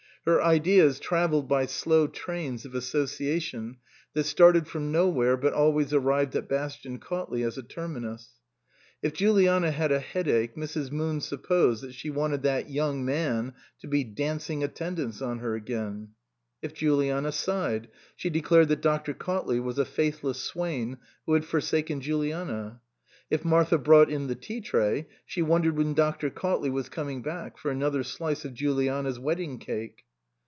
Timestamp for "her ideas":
0.23-0.99